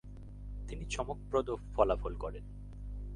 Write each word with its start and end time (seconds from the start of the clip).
তিনি 0.67 0.83
চমকপ্রদ 0.85 1.47
ফলাফল 1.75 2.13
করেন। 2.15 2.45